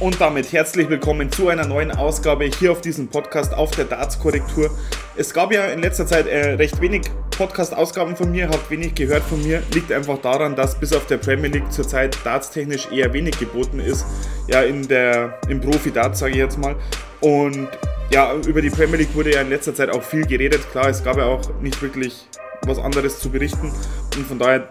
Und 0.00 0.20
damit 0.20 0.52
herzlich 0.52 0.88
willkommen 0.88 1.32
zu 1.32 1.48
einer 1.48 1.66
neuen 1.66 1.90
Ausgabe 1.90 2.44
hier 2.44 2.70
auf 2.70 2.80
diesem 2.80 3.08
Podcast 3.08 3.52
auf 3.52 3.72
der 3.72 3.84
Darts-Korrektur. 3.84 4.70
Es 5.16 5.34
gab 5.34 5.52
ja 5.52 5.66
in 5.66 5.80
letzter 5.80 6.06
Zeit 6.06 6.28
äh, 6.28 6.50
recht 6.50 6.80
wenig 6.80 7.02
Podcast-Ausgaben 7.36 8.14
von 8.14 8.30
mir, 8.30 8.48
habt 8.48 8.70
wenig 8.70 8.94
gehört 8.94 9.24
von 9.24 9.42
mir. 9.42 9.60
Liegt 9.74 9.90
einfach 9.90 10.18
daran, 10.18 10.54
dass 10.54 10.78
bis 10.78 10.92
auf 10.92 11.06
der 11.06 11.16
Premier 11.16 11.50
League 11.50 11.72
zurzeit 11.72 12.16
dartstechnisch 12.24 12.92
eher 12.92 13.12
wenig 13.12 13.40
geboten 13.40 13.80
ist. 13.80 14.06
Ja, 14.46 14.62
in 14.62 14.86
der, 14.86 15.40
im 15.48 15.60
Profi-Darts 15.60 16.20
sage 16.20 16.30
ich 16.30 16.38
jetzt 16.38 16.58
mal. 16.58 16.76
Und 17.20 17.66
ja, 18.12 18.36
über 18.46 18.62
die 18.62 18.70
Premier 18.70 18.98
League 18.98 19.14
wurde 19.16 19.32
ja 19.34 19.40
in 19.40 19.50
letzter 19.50 19.74
Zeit 19.74 19.90
auch 19.90 20.04
viel 20.04 20.24
geredet. 20.24 20.60
Klar, 20.70 20.90
es 20.90 21.02
gab 21.02 21.16
ja 21.16 21.24
auch 21.24 21.40
nicht 21.60 21.82
wirklich 21.82 22.24
was 22.62 22.78
anderes 22.78 23.18
zu 23.18 23.30
berichten. 23.30 23.72
Und 24.16 24.26
von 24.28 24.38
daher 24.38 24.68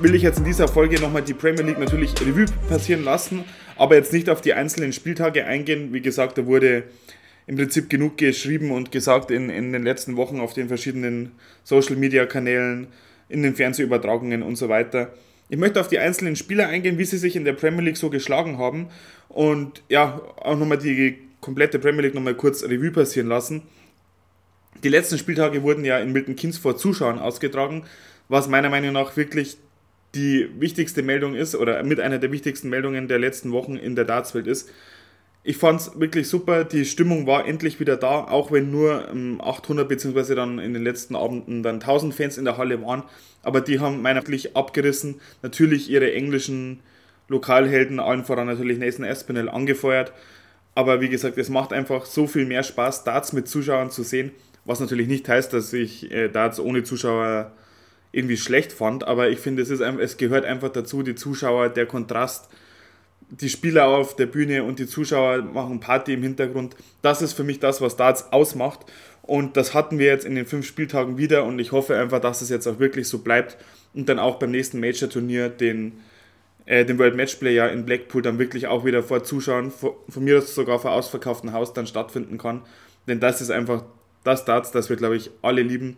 will 0.00 0.14
ich 0.14 0.22
jetzt 0.22 0.38
in 0.38 0.44
dieser 0.44 0.68
Folge 0.68 1.00
nochmal 1.00 1.22
die 1.22 1.34
Premier 1.34 1.62
League 1.62 1.78
natürlich 1.78 2.14
Revue 2.20 2.46
passieren 2.68 3.04
lassen, 3.04 3.44
aber 3.76 3.96
jetzt 3.96 4.12
nicht 4.12 4.28
auf 4.28 4.40
die 4.40 4.54
einzelnen 4.54 4.92
Spieltage 4.92 5.44
eingehen. 5.44 5.92
Wie 5.92 6.00
gesagt, 6.00 6.38
da 6.38 6.46
wurde 6.46 6.84
im 7.46 7.56
Prinzip 7.56 7.90
genug 7.90 8.18
geschrieben 8.18 8.70
und 8.70 8.92
gesagt 8.92 9.30
in, 9.30 9.50
in 9.50 9.72
den 9.72 9.82
letzten 9.82 10.16
Wochen 10.16 10.40
auf 10.40 10.54
den 10.54 10.68
verschiedenen 10.68 11.32
Social 11.64 11.96
Media 11.96 12.26
Kanälen, 12.26 12.88
in 13.28 13.42
den 13.42 13.54
Fernsehübertragungen 13.54 14.42
und 14.42 14.56
so 14.56 14.68
weiter. 14.68 15.12
Ich 15.48 15.58
möchte 15.58 15.80
auf 15.80 15.88
die 15.88 15.98
einzelnen 15.98 16.36
Spieler 16.36 16.68
eingehen, 16.68 16.98
wie 16.98 17.04
sie 17.04 17.18
sich 17.18 17.36
in 17.36 17.44
der 17.44 17.52
Premier 17.52 17.82
League 17.82 17.96
so 17.96 18.10
geschlagen 18.10 18.58
haben 18.58 18.88
und 19.28 19.82
ja, 19.88 20.20
auch 20.36 20.56
nochmal 20.56 20.78
die 20.78 21.18
komplette 21.40 21.78
Premier 21.78 22.02
League 22.02 22.14
nochmal 22.14 22.34
kurz 22.34 22.62
Revue 22.62 22.90
passieren 22.90 23.28
lassen. 23.28 23.62
Die 24.82 24.88
letzten 24.88 25.18
Spieltage 25.18 25.62
wurden 25.62 25.84
ja 25.84 25.98
in 25.98 26.12
Milton 26.12 26.36
Keynes 26.36 26.58
vor 26.58 26.76
Zuschauern 26.76 27.18
ausgetragen, 27.18 27.84
was 28.28 28.48
meiner 28.48 28.70
Meinung 28.70 28.92
nach 28.92 29.16
wirklich 29.16 29.58
die 30.14 30.48
wichtigste 30.58 31.02
Meldung 31.02 31.34
ist 31.34 31.54
oder 31.54 31.82
mit 31.82 32.00
einer 32.00 32.18
der 32.18 32.32
wichtigsten 32.32 32.68
Meldungen 32.68 33.08
der 33.08 33.18
letzten 33.18 33.52
Wochen 33.52 33.76
in 33.76 33.96
der 33.96 34.04
Dartswelt 34.04 34.46
ist. 34.46 34.70
Ich 35.44 35.56
fand 35.56 35.80
es 35.80 35.98
wirklich 35.98 36.28
super, 36.28 36.62
die 36.64 36.84
Stimmung 36.84 37.26
war 37.26 37.46
endlich 37.46 37.80
wieder 37.80 37.96
da, 37.96 38.24
auch 38.24 38.52
wenn 38.52 38.70
nur 38.70 39.08
800 39.40 39.84
ähm, 39.84 39.88
beziehungsweise 39.88 40.36
dann 40.36 40.60
in 40.60 40.72
den 40.72 40.84
letzten 40.84 41.16
Abenden 41.16 41.64
dann 41.64 41.76
1000 41.76 42.14
Fans 42.14 42.38
in 42.38 42.44
der 42.44 42.58
Halle 42.58 42.80
waren, 42.82 43.02
aber 43.42 43.60
die 43.60 43.80
haben 43.80 44.02
meiner 44.02 44.20
wirklich 44.20 44.56
abgerissen, 44.56 45.20
natürlich 45.42 45.90
ihre 45.90 46.12
englischen 46.12 46.80
Lokalhelden, 47.26 47.98
allen 47.98 48.24
voran 48.24 48.46
natürlich 48.46 48.78
Nathan 48.78 49.04
Espinel 49.04 49.48
angefeuert, 49.48 50.12
aber 50.76 51.00
wie 51.00 51.08
gesagt, 51.08 51.36
es 51.38 51.48
macht 51.48 51.72
einfach 51.72 52.04
so 52.04 52.28
viel 52.28 52.46
mehr 52.46 52.62
Spaß, 52.62 53.02
Darts 53.02 53.32
mit 53.32 53.48
Zuschauern 53.48 53.90
zu 53.90 54.04
sehen, 54.04 54.30
was 54.64 54.78
natürlich 54.78 55.08
nicht 55.08 55.28
heißt, 55.28 55.52
dass 55.52 55.72
ich 55.72 56.08
äh, 56.12 56.28
Darts 56.28 56.60
ohne 56.60 56.84
Zuschauer 56.84 57.50
irgendwie 58.12 58.36
schlecht 58.36 58.72
fand, 58.72 59.04
aber 59.04 59.30
ich 59.30 59.38
finde, 59.38 59.62
es, 59.62 59.70
ist, 59.70 59.80
es 59.80 60.16
gehört 60.18 60.44
einfach 60.44 60.68
dazu, 60.68 61.02
die 61.02 61.14
Zuschauer, 61.14 61.70
der 61.70 61.86
Kontrast, 61.86 62.48
die 63.30 63.48
Spieler 63.48 63.86
auf 63.86 64.14
der 64.14 64.26
Bühne 64.26 64.62
und 64.64 64.78
die 64.78 64.86
Zuschauer 64.86 65.42
machen 65.42 65.80
Party 65.80 66.12
im 66.12 66.22
Hintergrund. 66.22 66.76
Das 67.00 67.22
ist 67.22 67.32
für 67.32 67.44
mich 67.44 67.58
das, 67.60 67.80
was 67.80 67.96
Darts 67.96 68.30
ausmacht. 68.30 68.80
Und 69.22 69.56
das 69.56 69.72
hatten 69.72 69.98
wir 69.98 70.06
jetzt 70.06 70.26
in 70.26 70.34
den 70.34 70.46
fünf 70.46 70.66
Spieltagen 70.66 71.16
wieder 71.16 71.44
und 71.44 71.58
ich 71.58 71.72
hoffe 71.72 71.96
einfach, 71.96 72.20
dass 72.20 72.42
es 72.42 72.50
jetzt 72.50 72.66
auch 72.66 72.78
wirklich 72.78 73.08
so 73.08 73.18
bleibt 73.18 73.56
und 73.94 74.08
dann 74.08 74.18
auch 74.18 74.38
beim 74.38 74.50
nächsten 74.50 74.80
Major-Turnier 74.80 75.48
den, 75.48 75.92
äh, 76.66 76.84
den 76.84 76.98
World 76.98 77.14
Matchplay 77.14 77.54
ja 77.54 77.68
in 77.68 77.86
Blackpool 77.86 78.20
dann 78.20 78.38
wirklich 78.38 78.66
auch 78.66 78.84
wieder 78.84 79.02
vor 79.02 79.22
Zuschauern, 79.22 79.70
vor, 79.70 79.96
von 80.08 80.24
mir 80.24 80.38
aus 80.38 80.54
sogar 80.54 80.80
vor 80.80 80.90
ausverkauftem 80.92 81.52
Haus 81.52 81.72
dann 81.72 81.86
stattfinden 81.86 82.36
kann. 82.36 82.62
Denn 83.06 83.20
das 83.20 83.40
ist 83.40 83.50
einfach 83.50 83.84
das 84.24 84.44
Darts, 84.44 84.72
das 84.72 84.90
wir, 84.90 84.96
glaube 84.96 85.16
ich, 85.16 85.30
alle 85.40 85.62
lieben. 85.62 85.96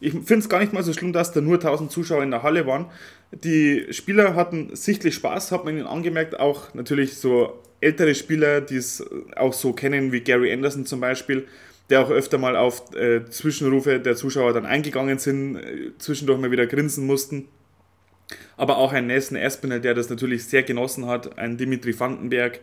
Ich 0.00 0.12
finde 0.12 0.38
es 0.38 0.48
gar 0.48 0.60
nicht 0.60 0.72
mal 0.72 0.82
so 0.82 0.92
schlimm, 0.92 1.12
dass 1.12 1.32
da 1.32 1.40
nur 1.40 1.54
1000 1.54 1.90
Zuschauer 1.90 2.22
in 2.22 2.30
der 2.30 2.42
Halle 2.42 2.66
waren. 2.66 2.86
Die 3.32 3.86
Spieler 3.90 4.34
hatten 4.34 4.74
sichtlich 4.76 5.14
Spaß, 5.14 5.52
hat 5.52 5.64
man 5.64 5.76
ihnen 5.76 5.86
angemerkt. 5.86 6.38
Auch 6.38 6.74
natürlich 6.74 7.16
so 7.16 7.62
ältere 7.80 8.14
Spieler, 8.14 8.60
die 8.60 8.76
es 8.76 9.04
auch 9.36 9.52
so 9.52 9.72
kennen, 9.72 10.12
wie 10.12 10.20
Gary 10.20 10.52
Anderson 10.52 10.86
zum 10.86 11.00
Beispiel, 11.00 11.46
der 11.90 12.02
auch 12.02 12.10
öfter 12.10 12.38
mal 12.38 12.56
auf 12.56 12.94
äh, 12.94 13.24
Zwischenrufe 13.26 14.00
der 14.00 14.16
Zuschauer 14.16 14.52
dann 14.52 14.66
eingegangen 14.66 15.18
sind, 15.18 15.56
äh, 15.56 15.90
zwischendurch 15.98 16.40
mal 16.40 16.50
wieder 16.50 16.66
grinsen 16.66 17.06
mussten. 17.06 17.48
Aber 18.56 18.78
auch 18.78 18.92
ein 18.92 19.06
Nelson 19.06 19.36
Espinel, 19.36 19.80
der 19.80 19.94
das 19.94 20.10
natürlich 20.10 20.44
sehr 20.44 20.62
genossen 20.62 21.06
hat, 21.06 21.38
ein 21.38 21.56
Dimitri 21.56 21.98
Vandenberg, 21.98 22.60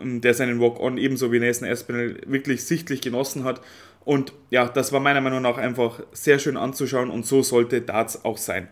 ähm, 0.00 0.20
der 0.20 0.34
seinen 0.34 0.60
Walk-On 0.60 0.98
ebenso 0.98 1.32
wie 1.32 1.40
Nelson 1.40 1.68
Espinel 1.68 2.20
wirklich 2.26 2.64
sichtlich 2.64 3.00
genossen 3.00 3.44
hat. 3.44 3.60
Und 4.04 4.32
ja, 4.50 4.66
das 4.68 4.92
war 4.92 5.00
meiner 5.00 5.20
Meinung 5.20 5.42
nach 5.42 5.58
einfach 5.58 6.00
sehr 6.12 6.38
schön 6.38 6.56
anzuschauen 6.56 7.10
und 7.10 7.26
so 7.26 7.42
sollte 7.42 7.80
Darts 7.82 8.24
auch 8.24 8.38
sein. 8.38 8.68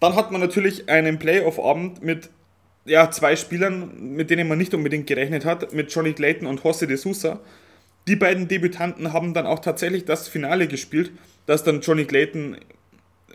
Dann 0.00 0.16
hat 0.16 0.30
man 0.30 0.40
natürlich 0.40 0.88
einen 0.88 1.18
Playoff-Abend 1.18 2.02
mit 2.02 2.30
ja, 2.84 3.10
zwei 3.10 3.36
Spielern, 3.36 4.14
mit 4.14 4.30
denen 4.30 4.46
man 4.48 4.58
nicht 4.58 4.74
unbedingt 4.74 5.06
gerechnet 5.06 5.44
hat, 5.44 5.72
mit 5.72 5.92
Johnny 5.92 6.12
Clayton 6.12 6.46
und 6.46 6.60
José 6.60 6.86
de 6.86 6.96
Sousa. 6.96 7.40
Die 8.06 8.16
beiden 8.16 8.48
Debütanten 8.48 9.14
haben 9.14 9.32
dann 9.32 9.46
auch 9.46 9.60
tatsächlich 9.60 10.04
das 10.04 10.28
Finale 10.28 10.68
gespielt, 10.68 11.12
das 11.46 11.64
dann 11.64 11.80
Johnny 11.80 12.04
Clayton 12.04 12.58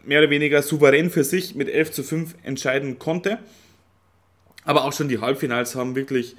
mehr 0.06 0.20
oder 0.20 0.30
weniger 0.30 0.62
souverän 0.62 1.10
für 1.10 1.24
sich 1.24 1.56
mit 1.56 1.70
11 1.70 1.92
zu 1.92 2.04
5 2.04 2.36
entscheiden 2.44 3.00
konnte. 3.00 3.40
Aber 4.64 4.84
auch 4.84 4.94
schon 4.94 5.10
die 5.10 5.20
Halbfinals 5.20 5.76
haben 5.76 5.96
wirklich 5.96 6.36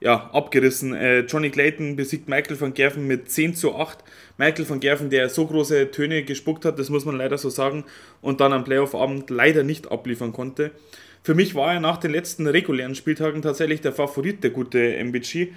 ja, 0.00 0.30
abgerissen. 0.32 0.94
Äh, 0.94 1.20
Johnny 1.20 1.50
Clayton 1.50 1.94
besiegt 1.94 2.28
Michael 2.28 2.60
van 2.60 2.74
Gerven 2.74 3.06
mit 3.06 3.30
10 3.30 3.54
zu 3.54 3.76
8. 3.76 3.98
Michael 4.38 4.68
van 4.68 4.80
Gerven, 4.80 5.10
der 5.10 5.28
so 5.28 5.46
große 5.46 5.90
Töne 5.90 6.24
gespuckt 6.24 6.64
hat, 6.64 6.78
das 6.78 6.88
muss 6.88 7.04
man 7.04 7.16
leider 7.16 7.36
so 7.36 7.50
sagen, 7.50 7.84
und 8.22 8.40
dann 8.40 8.52
am 8.52 8.64
Playoff-Abend 8.64 9.28
leider 9.28 9.62
nicht 9.62 9.92
abliefern 9.92 10.32
konnte. 10.32 10.70
Für 11.22 11.34
mich 11.34 11.54
war 11.54 11.74
er 11.74 11.80
nach 11.80 11.98
den 11.98 12.12
letzten 12.12 12.46
regulären 12.46 12.94
Spieltagen 12.94 13.42
tatsächlich 13.42 13.82
der 13.82 13.92
Favorit, 13.92 14.42
der 14.42 14.50
gute 14.50 14.96
MBG. 14.96 15.48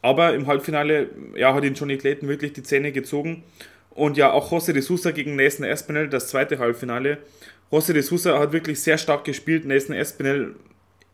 Aber 0.00 0.34
im 0.34 0.46
Halbfinale 0.46 1.10
ja, 1.36 1.52
hat 1.52 1.64
ihn 1.64 1.74
Johnny 1.74 1.98
Clayton 1.98 2.28
wirklich 2.28 2.54
die 2.54 2.62
Zähne 2.62 2.90
gezogen. 2.90 3.42
Und 3.90 4.16
ja, 4.16 4.32
auch 4.32 4.50
José 4.50 4.72
de 4.72 4.80
Sousa 4.80 5.10
gegen 5.10 5.36
Nathan 5.36 5.66
Espinel, 5.66 6.08
das 6.08 6.28
zweite 6.28 6.58
Halbfinale. 6.58 7.18
José 7.70 7.92
de 7.92 8.00
Sousa 8.00 8.38
hat 8.38 8.52
wirklich 8.52 8.80
sehr 8.80 8.96
stark 8.96 9.24
gespielt. 9.24 9.66
Nathan 9.66 9.94
Espinel 9.94 10.54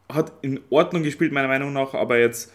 hat 0.08 0.32
in 0.42 0.60
Ordnung 0.70 1.02
gespielt, 1.02 1.32
meiner 1.32 1.48
Meinung 1.48 1.72
nach, 1.72 1.94
aber 1.94 2.18
jetzt, 2.18 2.52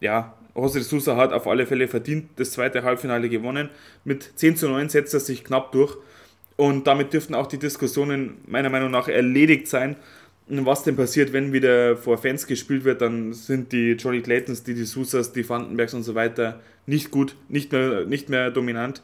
ja, 0.00 0.34
José 0.54 0.80
Sousa 0.80 1.16
hat 1.16 1.32
auf 1.32 1.46
alle 1.46 1.66
Fälle 1.66 1.88
verdient 1.88 2.30
das 2.36 2.52
zweite 2.52 2.82
Halbfinale 2.82 3.28
gewonnen. 3.28 3.70
Mit 4.04 4.32
10 4.36 4.56
zu 4.56 4.68
9 4.68 4.88
setzt 4.88 5.14
er 5.14 5.20
sich 5.20 5.44
knapp 5.44 5.72
durch. 5.72 5.96
Und 6.56 6.86
damit 6.86 7.12
dürften 7.12 7.34
auch 7.34 7.46
die 7.46 7.58
Diskussionen 7.58 8.38
meiner 8.46 8.68
Meinung 8.68 8.90
nach 8.90 9.08
erledigt 9.08 9.68
sein. 9.68 9.96
Was 10.46 10.82
denn 10.82 10.96
passiert, 10.96 11.32
wenn 11.32 11.52
wieder 11.52 11.96
vor 11.96 12.18
Fans 12.18 12.46
gespielt 12.46 12.84
wird, 12.84 13.00
dann 13.00 13.32
sind 13.32 13.72
die 13.72 13.92
Johnny 13.92 14.20
Claytons, 14.20 14.64
die, 14.64 14.74
die 14.74 14.84
Sousas, 14.84 15.32
die 15.32 15.48
Vandenbergs 15.48 15.94
und 15.94 16.02
so 16.02 16.14
weiter 16.14 16.60
nicht 16.86 17.10
gut, 17.10 17.36
nicht 17.48 17.72
mehr, 17.72 18.04
nicht 18.04 18.28
mehr 18.28 18.50
dominant. 18.50 19.00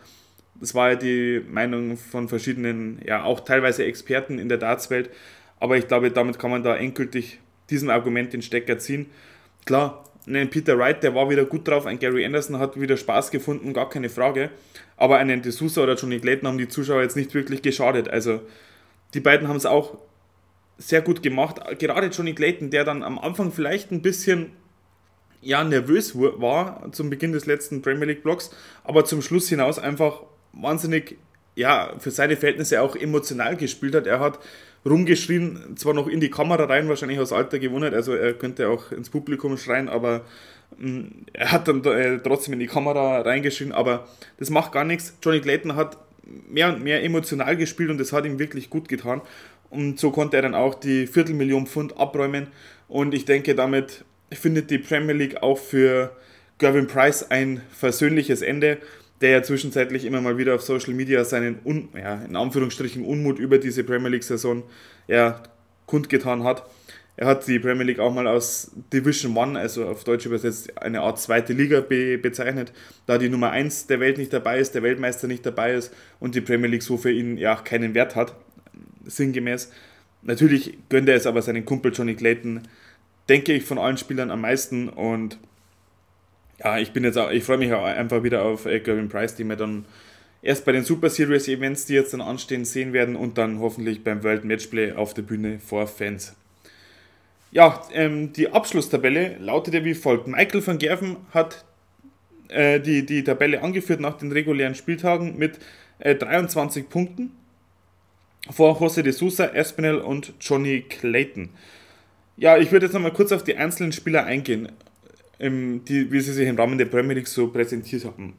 Das 0.61 0.75
war 0.75 0.91
ja 0.91 0.97
die 0.97 1.41
Meinung 1.49 1.97
von 1.97 2.29
verschiedenen, 2.29 3.01
ja 3.07 3.23
auch 3.23 3.41
teilweise 3.41 3.85
Experten 3.85 4.39
in 4.39 4.49
der 4.49 4.59
Dartswelt. 4.59 5.09
Aber 5.61 5.77
ich 5.77 5.87
glaube, 5.87 6.11
damit 6.11 6.39
kann 6.39 6.51
man 6.51 6.63
da 6.63 6.77
endgültig 6.77 7.39
diesem 7.71 7.91
Argument 7.91 8.33
den 8.33 8.43
Stecker 8.43 8.79
ziehen. 8.79 9.07
Klar, 9.65 10.05
ein 10.27 10.51
Peter 10.51 10.79
Wright, 10.79 11.03
der 11.03 11.15
war 11.15 11.31
wieder 11.31 11.45
gut 11.45 11.69
drauf, 11.69 11.87
ein 11.87 11.99
Gary 11.99 12.25
Anderson 12.25 12.59
hat 12.59 12.81
wieder 12.81 12.97
Spaß 12.97 13.31
gefunden, 13.31 13.73
gar 13.73 13.89
keine 13.89 14.09
Frage. 14.09 14.51
Aber 14.97 15.19
einen 15.19 15.43
D'Souza 15.43 15.83
oder 15.83 15.95
Johnny 15.95 16.19
Clayton 16.19 16.49
haben 16.49 16.59
die 16.59 16.69
Zuschauer 16.69 17.03
jetzt 17.03 17.17
nicht 17.17 17.35
wirklich 17.35 17.63
geschadet. 17.63 18.09
Also 18.09 18.41
die 19.15 19.21
beiden 19.21 19.49
haben 19.49 19.57
es 19.57 19.67
auch 19.67 19.99
sehr 20.79 21.01
gut 21.01 21.23
gemacht. 21.23 21.61
Gerade 21.79 22.09
Johnny 22.09 22.35
Clayton, 22.35 22.71
der 22.71 22.85
dann 22.85 23.03
am 23.03 23.19
Anfang 23.19 23.53
vielleicht 23.53 23.93
ein 23.93 24.03
bisschen 24.03 24.53
ja, 25.43 25.63
nervös 25.63 26.19
war 26.19 26.91
zum 26.93 27.09
Beginn 27.09 27.33
des 27.33 27.47
letzten 27.47 27.83
Premier 27.83 28.07
League 28.07 28.23
Blocks, 28.23 28.51
aber 28.83 29.05
zum 29.05 29.23
Schluss 29.23 29.49
hinaus 29.49 29.79
einfach 29.79 30.23
wahnsinnig, 30.53 31.19
ja, 31.57 31.95
für 31.99 32.11
seine 32.11 32.37
Verhältnisse 32.37 32.81
auch 32.81 32.95
emotional 32.95 33.57
gespielt 33.57 33.95
hat. 33.95 34.07
Er 34.07 34.21
hat 34.21 34.39
rumgeschrien, 34.85 35.77
zwar 35.77 35.95
noch 35.95 36.07
in 36.07 36.21
die 36.21 36.31
Kamera 36.31 36.65
rein, 36.65 36.89
wahrscheinlich 36.89 37.19
aus 37.19 37.33
Alter 37.33 37.59
gewohnt, 37.59 37.93
also 37.93 38.15
er 38.15 38.35
könnte 38.35 38.69
auch 38.69 38.93
ins 38.93 39.11
Publikum 39.11 39.57
schreien, 39.57 39.89
aber 39.89 40.25
mh, 40.79 40.89
mm, 40.89 41.11
er 41.33 41.53
hat 41.53 41.67
dann 41.67 41.85
äh, 41.85 42.21
trotzdem 42.23 42.53
in 42.53 42.61
die 42.61 42.67
Kamera 42.69 43.23
reingeschrien, 43.23 43.73
aber 43.73 44.07
das 44.39 44.51
macht 44.51 44.71
gar 44.73 44.85
nichts. 44.85 45.17
Johnny 45.23 45.41
Clayton 45.41 45.75
hat 45.75 45.97
mehr 46.49 46.69
und 46.69 46.85
mehr 46.85 47.03
emotional 47.03 47.57
gespielt 47.57 47.91
und 47.91 47.99
das 47.99 48.13
hat 48.13 48.27
ihm 48.27 48.39
wirklich 48.39 48.71
gut 48.71 48.89
getan. 48.89 49.23
Und 49.71 49.99
so 49.99 50.11
konnte 50.11 50.37
er 50.37 50.43
dann 50.43 50.55
auch 50.55 50.75
die 50.75 51.07
Viertelmillion 51.07 51.67
Pfund 51.67 51.99
abräumen. 51.99 52.49
Und 52.89 53.15
ich 53.15 53.25
denke, 53.25 53.55
damit 53.55 54.05
findet 54.33 54.71
die 54.71 54.79
Premier 54.79 55.15
League 55.15 55.43
auch 55.43 55.59
für 55.59 56.15
Gervin 56.59 56.87
Price 56.87 57.31
ein 57.31 57.63
versöhnliches 57.71 58.43
Ende 58.43 58.79
der 59.21 59.31
ja 59.31 59.43
zwischenzeitlich 59.43 60.05
immer 60.05 60.21
mal 60.21 60.39
wieder 60.39 60.55
auf 60.55 60.63
Social 60.63 60.95
Media 60.95 61.25
seinen, 61.25 61.59
Un, 61.65 61.89
ja, 61.95 62.23
in 62.23 62.37
Anführungsstrichen, 62.37 63.05
Unmut 63.05 63.39
über 63.39 63.59
diese 63.59 63.85
Premier 63.85 64.11
League-Saison 64.11 64.63
ja, 65.09 65.43
kundgetan 65.87 66.45
hat. 66.45 66.65
Er 67.19 67.29
hat 67.29 67.47
die 67.47 67.59
Premier 67.59 67.85
League 67.85 67.99
auch 67.99 68.13
mal 68.13 68.27
aus 68.27 68.73
Division 68.93 69.35
One, 69.37 69.59
also 69.59 69.87
auf 69.87 70.05
Deutsch 70.05 70.27
übersetzt 70.27 70.77
eine 70.83 71.01
Art 71.01 71.19
zweite 71.19 71.55
Liga 71.55 71.81
be 71.81 72.19
bezeichnet, 72.19 72.73
da 73.07 73.17
die 73.17 73.31
Nummer 73.31 73.51
1 73.53 73.87
der 73.87 74.01
Welt 74.01 74.19
nicht 74.19 74.35
dabei 74.35 74.59
ist, 74.59 74.75
der 74.75 74.83
Weltmeister 74.83 75.27
nicht 75.27 75.47
dabei 75.47 75.73
ist 75.73 75.95
und 76.21 76.35
die 76.35 76.43
Premier 76.43 76.69
League 76.69 76.83
so 76.83 76.99
für 76.99 77.11
ihn 77.11 77.39
ja 77.39 77.57
keinen 77.57 77.95
Wert 77.95 78.17
hat, 78.17 78.35
sinngemäß. 79.07 79.73
Natürlich 80.23 80.77
gönnt 80.91 81.09
er 81.09 81.15
es 81.15 81.27
aber 81.27 81.41
seinen 81.41 81.65
Kumpel 81.65 81.93
Johnny 81.95 82.17
Clayton, 82.17 82.63
denke 83.31 83.55
ich, 83.55 83.65
von 83.65 83.79
allen 83.79 83.97
Spielern 83.97 84.31
am 84.31 84.43
meisten 84.43 84.91
und 84.91 85.39
ja, 86.63 86.79
ich 86.79 86.93
bin 86.93 87.05
jetzt 87.05 87.19
auch, 87.19 87.31
ich 87.31 87.45
freue 87.45 87.59
mich 87.59 87.73
auch 87.73 87.85
einfach 87.85 88.23
wieder 88.23 88.43
auf 88.43 88.67
äh, 88.67 88.81
Gervin 88.81 89.09
Price, 89.09 89.35
die 89.35 89.45
wir 89.45 89.57
dann 89.57 89.85
erst 90.43 90.65
bei 90.65 90.73
den 90.73 90.85
Super 90.85 91.11
Series 91.11 91.49
Events, 91.49 91.87
die 91.87 91.95
jetzt 91.95 92.13
dann 92.13 92.21
anstehen, 92.21 92.65
sehen 92.65 92.93
werden 92.93 93.17
und 93.17 93.37
dann 93.39 93.61
hoffentlich 93.61 94.05
beim 94.05 94.23
World 94.23 94.45
Matchplay 94.45 94.93
auf 94.93 95.13
der 95.13 95.23
Bühne 95.23 95.59
vor 95.59 95.87
Fans. 95.87 96.35
Ja, 97.53 97.83
ähm, 97.93 98.33
die 98.33 98.53
Abschlusstabelle 98.53 99.37
lautete 99.39 99.85
wie 99.85 99.95
folgt. 99.95 100.27
Michael 100.27 100.67
van 100.67 100.79
Gerven 100.79 101.17
hat 101.33 101.65
äh, 102.49 102.81
die, 102.81 103.05
die 103.07 103.25
Tabelle 103.25 103.63
angeführt 103.63 104.01
nach 104.01 104.19
den 104.19 104.33
regulären 104.33 104.75
Spieltagen 104.75 105.39
mit 105.39 105.59
äh, 105.99 106.15
23 106.15 106.89
Punkten 106.89 107.33
vor 108.51 108.81
José 108.81 109.03
de 109.03 109.13
Sousa, 109.13 109.47
Espinel 109.47 109.99
und 109.99 110.35
Johnny 110.41 110.83
Clayton. 110.83 111.51
Ja, 112.37 112.59
ich 112.59 112.71
würde 112.71 112.87
jetzt 112.87 112.93
nochmal 112.93 113.13
kurz 113.13 113.33
auf 113.33 113.43
die 113.43 113.57
einzelnen 113.57 113.93
Spieler 113.93 114.25
eingehen, 114.25 114.71
ähm, 115.39 115.85
die, 115.85 116.11
wie 116.11 116.21
sie 116.21 116.33
sich 116.33 116.49
im 116.49 116.57
Rahmen 116.57 116.79
der 116.79 116.87
Premier 116.87 117.15
League 117.15 117.29
so 117.29 117.49
präsentiert 117.49 118.05
haben. 118.05 118.35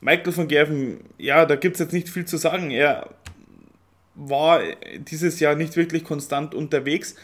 Michael 0.00 0.36
van 0.36 0.48
Gerven, 0.48 1.00
ja, 1.18 1.46
da 1.46 1.56
gibt 1.56 1.76
es 1.76 1.80
jetzt 1.80 1.92
nicht 1.92 2.08
viel 2.08 2.24
zu 2.24 2.36
sagen. 2.36 2.70
Er 2.70 3.10
war 4.14 4.60
dieses 4.98 5.40
Jahr 5.40 5.54
nicht 5.54 5.76
wirklich 5.76 6.04
konstant 6.04 6.54
unterwegs. 6.54 7.16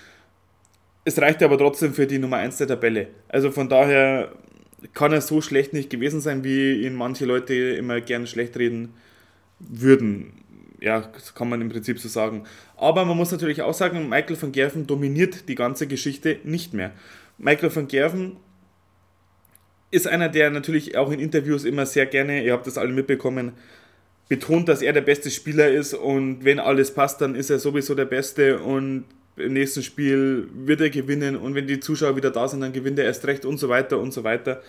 Es 1.05 1.21
reichte 1.21 1.45
aber 1.45 1.59
trotzdem 1.59 1.95
für 1.95 2.07
die 2.07 2.19
Nummer 2.19 2.37
1 2.37 2.59
der 2.59 2.69
Tabelle. 2.69 3.09
Also 3.29 3.51
von 3.51 3.69
daher 3.69 4.33
kann 4.95 5.13
er 5.13 5.21
so 5.21 5.41
schlecht 5.41 5.73
nicht 5.73 5.91
gewesen 5.91 6.21
sein, 6.21 6.45
wie 6.45 6.83
ihn 6.85 6.95
manche 6.95 7.25
Leute 7.25 7.55
immer 7.55 8.01
gern 8.01 8.27
schlecht 8.27 8.57
reden 8.57 8.95
würden. 9.59 10.33
Ja, 10.81 11.01
das 11.01 11.35
kann 11.35 11.49
man 11.49 11.61
im 11.61 11.69
Prinzip 11.69 11.99
so 11.99 12.09
sagen. 12.09 12.45
Aber 12.77 13.05
man 13.05 13.17
muss 13.17 13.31
natürlich 13.31 13.63
auch 13.63 13.75
sagen, 13.75 14.09
Michael 14.09 14.41
van 14.41 14.53
Gerven 14.53 14.87
dominiert 14.87 15.49
die 15.49 15.55
ganze 15.55 15.87
Geschichte 15.87 16.39
nicht 16.45 16.75
mehr. 16.75 16.93
Michael 17.39 17.75
van 17.75 17.89
Gerven 17.89 18.37
ist 19.93 20.09
einer, 20.09 20.29
der 20.29 20.51
natürlich 20.51 20.97
auch 20.97 21.13
in 21.13 21.21
Interviews 21.21 21.65
immer 21.65 21.87
sehr 21.87 22.07
gerne, 22.07 22.43
ihr 22.43 22.53
habt 22.53 22.67
das 22.67 22.79
alle 22.79 22.93
mitbekommen, 22.93 23.53
betont, 24.29 24.69
dass 24.69 24.83
er 24.83 24.95
der 24.95 25.03
beste 25.03 25.31
Spieler 25.31 25.71
ist 25.71 25.95
und 25.95 26.45
wenn 26.45 26.59
alles 26.59 26.95
passt, 26.95 27.21
dann 27.21 27.35
ist 27.35 27.51
er 27.51 27.59
sowieso 27.59 27.95
der 27.95 28.07
Beste 28.07 28.59
und 28.59 29.05
im 29.37 29.53
nächsten 29.53 29.83
Spiel 29.83 30.49
wird 30.55 30.81
er 30.81 30.91
gewinnen 30.91 31.37
und 31.37 31.55
wenn 31.55 31.67
die 31.67 31.79
Zuschauer 31.79 32.17
wieder 32.17 32.31
da 32.31 32.49
sind, 32.49 32.63
dann 32.63 32.73
gewinnt 32.73 32.99
er 32.99 33.05
erst 33.05 33.27
recht 33.27 33.45
und 33.45 33.59
so 33.59 33.69
weiter 33.69 33.99
und 33.99 34.13
so 34.13 34.25
weiter. 34.25 34.63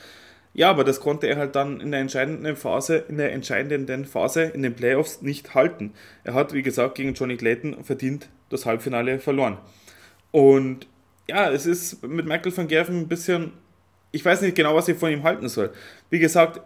Ja, 0.54 0.70
aber 0.70 0.84
das 0.84 1.00
konnte 1.00 1.28
er 1.28 1.38
halt 1.38 1.56
dann 1.56 1.80
in 1.80 1.92
der 1.92 2.02
entscheidenden 2.02 2.56
Phase, 2.58 3.06
in 3.08 3.18
der 3.18 3.32
entscheidenden 3.32 4.06
Phase 4.06 4.44
in 4.44 4.62
den 4.62 4.76
Playoffs 4.76 5.22
nicht 5.22 5.56
halten. 5.56 5.94
Er 6.26 6.34
hat, 6.34 6.54
wie 6.54 6.62
gesagt, 6.62 6.96
gegen 6.96 7.14
Johnny 7.14 7.38
Clayton 7.38 7.84
verdient 7.84 8.30
das 8.50 8.66
Halbfinale 8.66 9.20
verloren. 9.20 9.58
Und 10.32 10.88
ja, 11.30 11.50
es 11.50 11.66
ist 11.66 12.06
mit 12.06 12.26
Michael 12.26 12.56
van 12.56 12.68
Gerven 12.68 12.98
ein 13.00 13.08
bisschen, 13.08 13.54
ich 14.14 14.24
weiß 14.24 14.42
nicht 14.42 14.56
genau, 14.56 14.76
was 14.76 14.88
ich 14.88 14.98
von 14.98 15.12
ihm 15.12 15.24
halten 15.24 15.50
soll. 15.50 15.72
Wie 16.10 16.20
gesagt, 16.20 16.62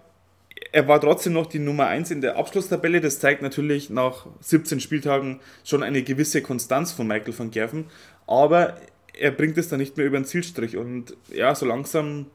er 0.73 0.87
war 0.87 0.99
trotzdem 0.99 1.33
noch 1.33 1.45
die 1.45 1.59
Nummer 1.59 1.87
1 1.87 2.11
in 2.11 2.21
der 2.21 2.35
Abschlusstabelle. 2.35 2.99
Das 2.99 3.19
zeigt 3.19 3.41
natürlich 3.41 3.89
nach 3.89 4.27
17 4.41 4.81
Spieltagen 4.81 5.39
schon 5.63 5.81
eine 5.81 6.03
gewisse 6.03 6.41
Konstanz 6.41 6.91
von 6.91 7.07
Michael 7.07 7.37
van 7.39 7.49
Gerven. 7.49 7.85
Aber 8.27 8.75
er 9.13 9.31
bringt 9.31 9.57
es 9.57 9.69
dann 9.69 9.79
nicht 9.79 9.95
mehr 9.95 10.05
über 10.05 10.19
den 10.19 10.25
Zielstrich. 10.25 10.75
Und 10.75 11.15
ja, 11.33 11.55
so 11.55 11.65
langsam 11.65 12.25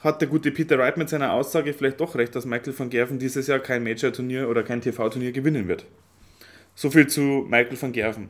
hat 0.00 0.22
der 0.22 0.28
gute 0.28 0.52
Peter 0.52 0.78
Wright 0.78 0.96
mit 0.96 1.10
seiner 1.10 1.32
Aussage 1.32 1.74
vielleicht 1.74 2.00
doch 2.00 2.14
recht, 2.14 2.34
dass 2.34 2.46
Michael 2.46 2.78
van 2.78 2.88
Gerven 2.88 3.18
dieses 3.18 3.46
Jahr 3.46 3.58
kein 3.58 3.84
Major-Turnier 3.84 4.48
oder 4.48 4.62
kein 4.62 4.80
TV-Turnier 4.80 5.32
gewinnen 5.32 5.68
wird. 5.68 5.84
Soviel 6.76 7.06
zu 7.06 7.46
Michael 7.48 7.80
van 7.80 7.90
Gerven. 7.90 8.28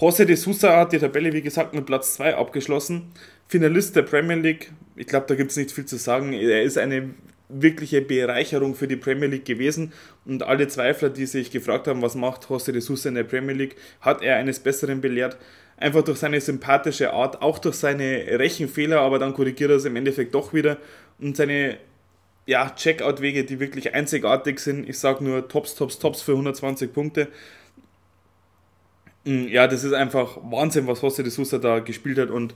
José 0.00 0.24
de 0.24 0.34
Sousa 0.34 0.78
hat 0.78 0.92
die 0.92 0.98
Tabelle, 0.98 1.30
wie 1.34 1.42
gesagt, 1.42 1.74
mit 1.74 1.84
Platz 1.84 2.14
2 2.14 2.34
abgeschlossen. 2.34 3.12
Finalist 3.48 3.94
der 3.94 4.02
Premier 4.02 4.36
League. 4.36 4.72
Ich 4.96 5.06
glaube, 5.06 5.26
da 5.28 5.34
gibt 5.34 5.50
es 5.50 5.58
nicht 5.58 5.72
viel 5.72 5.84
zu 5.84 5.98
sagen. 5.98 6.32
Er 6.32 6.62
ist 6.62 6.78
eine 6.78 7.10
wirkliche 7.50 8.00
Bereicherung 8.00 8.74
für 8.74 8.88
die 8.88 8.96
Premier 8.96 9.28
League 9.28 9.44
gewesen. 9.44 9.92
Und 10.24 10.42
alle 10.42 10.68
Zweifler, 10.68 11.10
die 11.10 11.26
sich 11.26 11.50
gefragt 11.50 11.86
haben, 11.86 12.00
was 12.00 12.14
macht 12.14 12.46
José 12.46 12.72
de 12.72 12.80
Sousa 12.80 13.10
in 13.10 13.14
der 13.14 13.24
Premier 13.24 13.54
League, 13.54 13.76
hat 14.00 14.22
er 14.22 14.36
eines 14.36 14.58
Besseren 14.58 15.02
belehrt. 15.02 15.36
Einfach 15.76 16.02
durch 16.02 16.18
seine 16.18 16.40
sympathische 16.40 17.12
Art, 17.12 17.42
auch 17.42 17.58
durch 17.58 17.76
seine 17.76 18.38
Rechenfehler, 18.38 19.02
aber 19.02 19.18
dann 19.18 19.34
korrigiert 19.34 19.70
er 19.70 19.76
es 19.76 19.84
im 19.84 19.96
Endeffekt 19.96 20.34
doch 20.34 20.54
wieder. 20.54 20.78
Und 21.20 21.36
seine 21.36 21.76
ja, 22.46 22.70
Checkout-Wege, 22.70 23.44
die 23.44 23.60
wirklich 23.60 23.92
einzigartig 23.92 24.60
sind. 24.60 24.88
Ich 24.88 24.98
sage 24.98 25.22
nur 25.22 25.46
Tops, 25.48 25.74
Tops, 25.74 25.98
Tops 25.98 26.22
für 26.22 26.32
120 26.32 26.92
Punkte. 26.92 27.28
Mm, 29.26 29.48
ja, 29.48 29.66
das 29.66 29.84
ist 29.84 29.92
einfach 29.92 30.38
Wahnsinn, 30.42 30.86
was 30.86 31.02
José 31.02 31.22
de 31.22 31.30
Sousa 31.30 31.58
da 31.58 31.80
gespielt 31.80 32.18
hat 32.18 32.30
und 32.30 32.54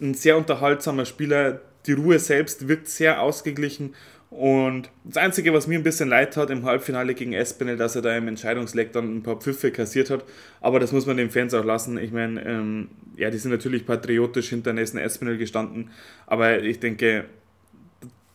ein 0.00 0.14
sehr 0.14 0.36
unterhaltsamer 0.38 1.04
Spieler. 1.04 1.60
Die 1.86 1.92
Ruhe 1.92 2.18
selbst 2.18 2.68
wirkt 2.68 2.88
sehr 2.88 3.20
ausgeglichen 3.20 3.94
und 4.30 4.90
das 5.04 5.16
Einzige, 5.18 5.52
was 5.52 5.66
mir 5.68 5.78
ein 5.78 5.84
bisschen 5.84 6.08
leid 6.08 6.36
hat 6.36 6.50
im 6.50 6.64
Halbfinale 6.64 7.14
gegen 7.14 7.34
Espinel, 7.34 7.76
dass 7.76 7.94
er 7.94 8.02
da 8.02 8.16
im 8.16 8.26
Entscheidungsleck 8.26 8.92
dann 8.92 9.18
ein 9.18 9.22
paar 9.22 9.36
Pfiffe 9.36 9.70
kassiert 9.70 10.10
hat. 10.10 10.24
Aber 10.60 10.80
das 10.80 10.92
muss 10.92 11.06
man 11.06 11.16
den 11.16 11.30
Fans 11.30 11.54
auch 11.54 11.64
lassen. 11.64 11.98
Ich 11.98 12.10
meine, 12.10 12.44
ähm, 12.44 12.88
ja, 13.16 13.30
die 13.30 13.38
sind 13.38 13.52
natürlich 13.52 13.86
patriotisch 13.86 14.48
hinter 14.48 14.72
Nessen 14.72 14.98
Espinel 14.98 15.38
gestanden. 15.38 15.90
Aber 16.26 16.60
ich 16.60 16.80
denke, 16.80 17.26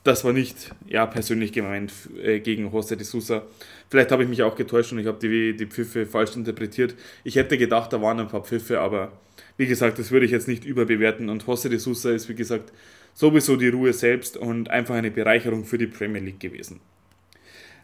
das 0.03 0.23
war 0.23 0.33
nicht 0.33 0.71
ja, 0.87 1.05
persönlich 1.05 1.51
gemeint 1.51 1.91
äh, 2.23 2.39
gegen 2.39 2.69
José 2.69 2.95
de 2.95 3.03
Sousa. 3.03 3.43
Vielleicht 3.89 4.11
habe 4.11 4.23
ich 4.23 4.29
mich 4.29 4.43
auch 4.43 4.55
getäuscht 4.55 4.91
und 4.91 4.99
ich 4.99 5.07
habe 5.07 5.19
die, 5.19 5.55
die 5.55 5.65
Pfiffe 5.65 6.05
falsch 6.05 6.35
interpretiert. 6.35 6.95
Ich 7.23 7.35
hätte 7.35 7.57
gedacht, 7.57 7.91
da 7.91 8.01
waren 8.01 8.19
ein 8.19 8.27
paar 8.27 8.43
Pfiffe, 8.43 8.79
aber 8.79 9.11
wie 9.57 9.67
gesagt, 9.67 9.99
das 9.99 10.11
würde 10.11 10.25
ich 10.25 10.31
jetzt 10.31 10.47
nicht 10.47 10.63
überbewerten. 10.63 11.29
Und 11.29 11.43
José 11.43 11.69
de 11.69 11.79
Sousa 11.79 12.11
ist, 12.11 12.29
wie 12.29 12.35
gesagt, 12.35 12.71
sowieso 13.13 13.57
die 13.57 13.67
Ruhe 13.67 13.91
selbst 13.91 14.37
und 14.37 14.69
einfach 14.69 14.95
eine 14.95 15.11
Bereicherung 15.11 15.65
für 15.65 15.77
die 15.77 15.87
Premier 15.87 16.21
League 16.21 16.39
gewesen. 16.39 16.79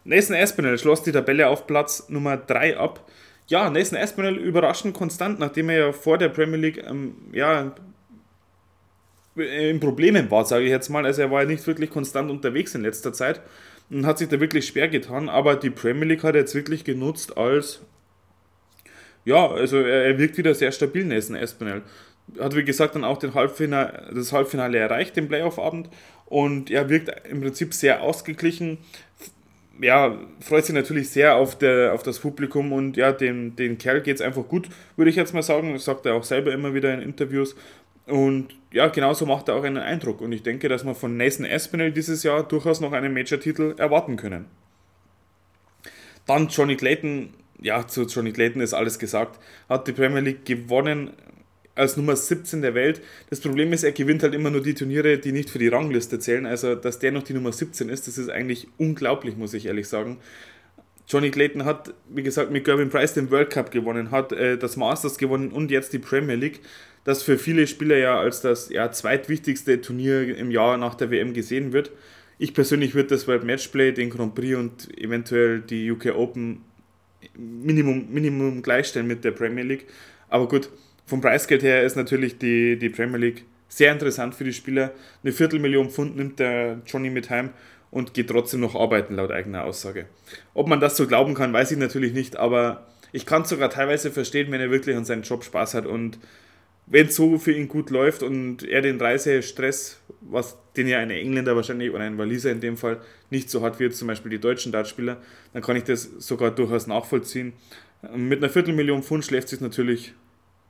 Nathan 0.04 0.36
Aspinall 0.36 0.78
schloss 0.78 1.02
die 1.02 1.12
Tabelle 1.12 1.48
auf 1.48 1.66
Platz 1.66 2.08
Nummer 2.08 2.36
3 2.36 2.78
ab. 2.78 3.06
Ja, 3.48 3.68
Nathan 3.68 3.98
Aspinall 3.98 4.36
überraschend 4.36 4.94
konstant, 4.94 5.38
nachdem 5.38 5.68
er 5.68 5.78
ja 5.78 5.92
vor 5.92 6.16
der 6.16 6.28
Premier 6.30 6.58
League 6.58 6.84
ähm, 6.88 7.14
ja, 7.32 7.74
in 9.36 9.80
Problemen 9.80 10.30
war, 10.30 10.44
sage 10.44 10.64
ich 10.64 10.70
jetzt 10.70 10.88
mal. 10.88 11.04
Also 11.04 11.22
er 11.22 11.30
war 11.30 11.42
ja 11.42 11.48
nicht 11.48 11.66
wirklich 11.66 11.90
konstant 11.90 12.30
unterwegs 12.30 12.74
in 12.74 12.82
letzter 12.82 13.12
Zeit 13.12 13.40
und 13.90 14.06
hat 14.06 14.18
sich 14.18 14.28
da 14.28 14.40
wirklich 14.40 14.66
schwer 14.66 14.88
getan. 14.88 15.28
Aber 15.28 15.56
die 15.56 15.70
Premier 15.70 16.06
League 16.06 16.22
hat 16.22 16.34
er 16.34 16.42
jetzt 16.42 16.54
wirklich 16.54 16.84
genutzt 16.84 17.36
als 17.36 17.80
ja, 19.24 19.50
also 19.50 19.78
er, 19.78 20.04
er 20.04 20.18
wirkt 20.18 20.38
wieder 20.38 20.54
sehr 20.54 20.70
stabil, 20.70 21.04
Nathan 21.04 21.34
Aspinall 21.34 21.82
hat 22.40 22.56
wie 22.56 22.64
gesagt 22.64 22.94
dann 22.94 23.04
auch 23.04 23.18
den 23.18 23.34
Halbfinale, 23.34 24.10
das 24.14 24.32
Halbfinale 24.32 24.78
erreicht, 24.78 25.16
den 25.16 25.28
Playoff-Abend 25.28 25.88
und 26.26 26.70
er 26.70 26.88
wirkt 26.88 27.10
im 27.28 27.40
Prinzip 27.40 27.72
sehr 27.72 28.02
ausgeglichen. 28.02 28.78
Ja, 29.80 30.18
freut 30.40 30.64
sich 30.64 30.74
natürlich 30.74 31.10
sehr 31.10 31.36
auf, 31.36 31.56
der, 31.58 31.92
auf 31.92 32.02
das 32.02 32.18
Publikum 32.18 32.72
und 32.72 32.96
ja, 32.96 33.12
dem, 33.12 33.56
den 33.56 33.76
Kerl 33.76 34.00
geht 34.00 34.16
es 34.16 34.22
einfach 34.22 34.48
gut, 34.48 34.68
würde 34.96 35.10
ich 35.10 35.16
jetzt 35.16 35.34
mal 35.34 35.42
sagen. 35.42 35.74
Das 35.74 35.84
sagt 35.84 36.06
er 36.06 36.14
auch 36.14 36.24
selber 36.24 36.52
immer 36.52 36.72
wieder 36.72 36.94
in 36.94 37.02
Interviews. 37.02 37.54
Und 38.06 38.54
ja, 38.72 38.86
genauso 38.88 39.26
macht 39.26 39.48
er 39.48 39.56
auch 39.56 39.64
einen 39.64 39.78
Eindruck. 39.78 40.20
Und 40.20 40.32
ich 40.32 40.42
denke, 40.42 40.68
dass 40.68 40.84
wir 40.84 40.94
von 40.94 41.16
Nathan 41.16 41.44
Aspinall 41.44 41.92
dieses 41.92 42.22
Jahr 42.22 42.46
durchaus 42.46 42.80
noch 42.80 42.92
einen 42.92 43.12
Major-Titel 43.12 43.74
erwarten 43.78 44.16
können. 44.16 44.46
Dann 46.26 46.48
Johnny 46.48 46.76
Clayton, 46.76 47.34
ja, 47.60 47.86
zu 47.86 48.02
Johnny 48.02 48.32
Clayton 48.32 48.60
ist 48.60 48.74
alles 48.74 48.98
gesagt, 48.98 49.40
hat 49.68 49.86
die 49.86 49.92
Premier 49.92 50.20
League 50.20 50.44
gewonnen, 50.44 51.12
als 51.76 51.96
Nummer 51.96 52.16
17 52.16 52.62
der 52.62 52.74
Welt. 52.74 53.02
Das 53.30 53.40
Problem 53.40 53.72
ist, 53.72 53.84
er 53.84 53.92
gewinnt 53.92 54.22
halt 54.22 54.34
immer 54.34 54.50
nur 54.50 54.62
die 54.62 54.74
Turniere, 54.74 55.18
die 55.18 55.32
nicht 55.32 55.50
für 55.50 55.58
die 55.58 55.68
Rangliste 55.68 56.18
zählen. 56.18 56.46
Also, 56.46 56.74
dass 56.74 56.98
der 56.98 57.12
noch 57.12 57.22
die 57.22 57.34
Nummer 57.34 57.52
17 57.52 57.88
ist, 57.88 58.08
das 58.08 58.18
ist 58.18 58.30
eigentlich 58.30 58.68
unglaublich, 58.78 59.36
muss 59.36 59.54
ich 59.54 59.66
ehrlich 59.66 59.86
sagen. 59.86 60.18
Johnny 61.06 61.30
Clayton 61.30 61.64
hat, 61.64 61.94
wie 62.08 62.22
gesagt, 62.22 62.50
mit 62.50 62.64
Gervin 62.64 62.90
Price 62.90 63.14
den 63.14 63.30
World 63.30 63.50
Cup 63.50 63.70
gewonnen, 63.70 64.10
hat 64.10 64.32
äh, 64.32 64.58
das 64.58 64.76
Masters 64.76 65.18
gewonnen 65.18 65.52
und 65.52 65.70
jetzt 65.70 65.92
die 65.92 66.00
Premier 66.00 66.34
League, 66.34 66.60
das 67.06 67.22
für 67.22 67.38
viele 67.38 67.68
Spieler 67.68 67.96
ja 67.96 68.18
als 68.18 68.40
das 68.40 68.68
ja, 68.68 68.90
zweitwichtigste 68.90 69.80
Turnier 69.80 70.36
im 70.36 70.50
Jahr 70.50 70.76
nach 70.76 70.96
der 70.96 71.12
WM 71.12 71.34
gesehen 71.34 71.72
wird. 71.72 71.92
Ich 72.36 72.52
persönlich 72.52 72.96
würde 72.96 73.10
das 73.10 73.28
World 73.28 73.44
Matchplay, 73.44 73.92
den 73.92 74.10
Grand 74.10 74.34
Prix 74.34 74.56
und 74.56 74.98
eventuell 74.98 75.60
die 75.60 75.88
UK 75.88 76.16
Open 76.16 76.62
Minimum, 77.36 78.08
Minimum 78.12 78.60
gleichstellen 78.60 79.06
mit 79.06 79.24
der 79.24 79.30
Premier 79.30 79.62
League. 79.62 79.86
Aber 80.28 80.48
gut, 80.48 80.68
vom 81.06 81.20
Preisgeld 81.20 81.62
her 81.62 81.84
ist 81.84 81.94
natürlich 81.94 82.38
die, 82.38 82.76
die 82.76 82.88
Premier 82.88 83.18
League 83.18 83.44
sehr 83.68 83.92
interessant 83.92 84.34
für 84.34 84.42
die 84.42 84.52
Spieler. 84.52 84.92
Eine 85.22 85.32
Viertelmillion 85.32 85.90
Pfund 85.90 86.16
nimmt 86.16 86.40
der 86.40 86.82
Johnny 86.86 87.10
mit 87.10 87.30
heim 87.30 87.50
und 87.92 88.14
geht 88.14 88.30
trotzdem 88.30 88.58
noch 88.58 88.74
arbeiten, 88.74 89.14
laut 89.14 89.30
eigener 89.30 89.62
Aussage. 89.62 90.06
Ob 90.54 90.66
man 90.66 90.80
das 90.80 90.96
so 90.96 91.06
glauben 91.06 91.34
kann, 91.34 91.52
weiß 91.52 91.70
ich 91.70 91.78
natürlich 91.78 92.12
nicht, 92.12 92.36
aber 92.36 92.88
ich 93.12 93.26
kann 93.26 93.42
es 93.42 93.48
sogar 93.48 93.70
teilweise 93.70 94.10
verstehen, 94.10 94.50
wenn 94.50 94.60
er 94.60 94.72
wirklich 94.72 94.96
an 94.96 95.04
seinem 95.04 95.22
Job 95.22 95.44
Spaß 95.44 95.74
hat 95.74 95.86
und 95.86 96.18
wenn 96.86 97.06
es 97.06 97.16
so 97.16 97.38
für 97.38 97.52
ihn 97.52 97.68
gut 97.68 97.90
läuft 97.90 98.22
und 98.22 98.62
er 98.62 98.80
den 98.80 99.00
Reisestress, 99.00 100.00
was 100.20 100.56
den 100.76 100.86
ja 100.86 100.98
ein 100.98 101.10
Engländer 101.10 101.56
wahrscheinlich 101.56 101.90
oder 101.90 102.04
ein 102.04 102.16
Waliser 102.16 102.52
in 102.52 102.60
dem 102.60 102.76
Fall 102.76 103.00
nicht 103.30 103.50
so 103.50 103.62
hat 103.62 103.80
wie 103.80 103.84
jetzt 103.84 103.98
zum 103.98 104.08
Beispiel 104.08 104.30
die 104.30 104.38
deutschen 104.38 104.72
Dartspieler, 104.72 105.16
dann 105.52 105.62
kann 105.62 105.76
ich 105.76 105.84
das 105.84 106.04
sogar 106.18 106.52
durchaus 106.52 106.86
nachvollziehen. 106.86 107.54
Mit 108.14 108.38
einer 108.38 108.50
Viertelmillion 108.50 109.02
Pfund 109.02 109.24
schläft 109.24 109.48
sich 109.48 109.60
natürlich 109.60 110.14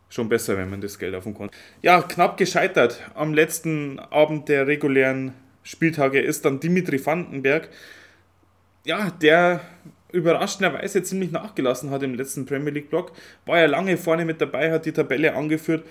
schon 0.08 0.28
besser, 0.28 0.56
wenn 0.56 0.70
man 0.70 0.80
das 0.80 0.99
Geld 0.99 1.14
auf 1.14 1.25
dem 1.25 1.35
Konto. 1.35 1.54
Ja, 1.82 2.00
knapp 2.00 2.38
gescheitert. 2.38 3.02
Am 3.14 3.35
letzten 3.35 3.99
Abend 3.99 4.49
der 4.49 4.66
regulären 4.66 5.32
Spieltage 5.62 6.20
ist 6.20 6.44
dann 6.44 6.61
Dimitri 6.61 7.04
Vandenberg. 7.04 7.68
Ja, 8.85 9.11
der 9.11 9.61
überraschenderweise 10.12 11.02
ziemlich 11.02 11.32
nachgelassen 11.32 11.90
hat 11.90 12.02
im 12.02 12.14
letzten 12.14 12.46
Premier 12.46 12.70
League 12.70 12.88
Block. 12.88 13.12
War 13.44 13.58
ja 13.58 13.66
lange 13.66 13.96
vorne 13.96 14.25
mit 14.25 14.40
dabei, 14.40 14.70
hat 14.73 14.87
die 14.87 14.92
Tabelle 14.92 15.35
angeführt. 15.35 15.85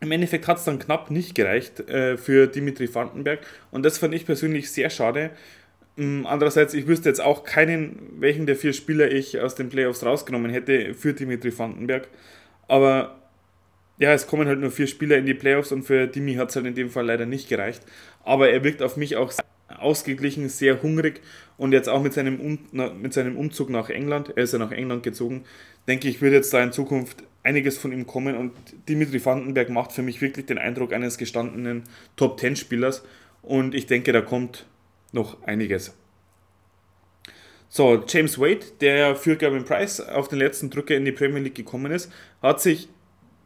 Im 0.00 0.12
Endeffekt 0.12 0.48
hat 0.48 0.56
es 0.56 0.64
dann 0.64 0.78
knapp 0.78 1.10
nicht 1.10 1.34
gereicht 1.34 1.80
äh, 1.88 2.16
für 2.16 2.46
Dimitri 2.46 2.92
Vandenberg 2.92 3.40
und 3.70 3.84
das 3.84 3.98
fand 3.98 4.14
ich 4.14 4.24
persönlich 4.24 4.70
sehr 4.70 4.90
schade. 4.90 5.30
Ähm, 5.98 6.26
andererseits, 6.26 6.72
ich 6.72 6.86
wüsste 6.86 7.08
jetzt 7.08 7.20
auch 7.20 7.44
keinen, 7.44 7.98
welchen 8.18 8.46
der 8.46 8.56
vier 8.56 8.72
Spieler 8.72 9.10
ich 9.10 9.40
aus 9.40 9.54
den 9.54 9.68
Playoffs 9.68 10.04
rausgenommen 10.04 10.50
hätte 10.50 10.94
für 10.94 11.12
Dimitri 11.12 11.56
Vandenberg. 11.56 12.08
Aber 12.68 13.20
ja, 13.98 14.14
es 14.14 14.26
kommen 14.26 14.48
halt 14.48 14.60
nur 14.60 14.70
vier 14.70 14.86
Spieler 14.86 15.18
in 15.18 15.26
die 15.26 15.34
Playoffs 15.34 15.72
und 15.72 15.82
für 15.82 16.06
Dimi 16.06 16.34
hat 16.34 16.48
es 16.48 16.56
halt 16.56 16.66
in 16.66 16.74
dem 16.74 16.88
Fall 16.88 17.04
leider 17.04 17.26
nicht 17.26 17.48
gereicht. 17.48 17.82
Aber 18.24 18.48
er 18.48 18.64
wirkt 18.64 18.82
auf 18.82 18.96
mich 18.96 19.16
auch 19.16 19.32
ausgeglichen, 19.80 20.48
sehr 20.48 20.82
hungrig 20.82 21.20
und 21.56 21.72
jetzt 21.72 21.88
auch 21.88 22.02
mit 22.02 22.12
seinem, 22.12 22.40
um, 22.40 22.58
mit 23.00 23.12
seinem 23.12 23.36
Umzug 23.36 23.70
nach 23.70 23.90
England, 23.90 24.32
er 24.36 24.44
ist 24.44 24.52
ja 24.52 24.58
nach 24.58 24.72
England 24.72 25.02
gezogen, 25.02 25.44
denke 25.88 26.08
ich, 26.08 26.20
wird 26.20 26.32
jetzt 26.32 26.52
da 26.54 26.62
in 26.62 26.72
Zukunft 26.72 27.24
einiges 27.42 27.78
von 27.78 27.92
ihm 27.92 28.06
kommen 28.06 28.36
und 28.36 28.52
Dimitri 28.88 29.24
Vandenberg 29.24 29.70
macht 29.70 29.92
für 29.92 30.02
mich 30.02 30.20
wirklich 30.20 30.46
den 30.46 30.58
Eindruck 30.58 30.92
eines 30.92 31.18
gestandenen 31.18 31.84
Top-10-Spielers 32.16 33.02
und 33.42 33.74
ich 33.74 33.86
denke, 33.86 34.12
da 34.12 34.20
kommt 34.20 34.66
noch 35.12 35.42
einiges. 35.42 35.94
So, 37.68 38.02
James 38.06 38.38
Wade, 38.38 38.66
der 38.80 39.14
für 39.14 39.36
Gavin 39.36 39.64
Price 39.64 40.00
auf 40.00 40.26
den 40.28 40.40
letzten 40.40 40.70
Drücker 40.70 40.96
in 40.96 41.04
die 41.04 41.12
Premier 41.12 41.40
League 41.40 41.54
gekommen 41.54 41.92
ist, 41.92 42.10
hat 42.42 42.60
sich 42.60 42.88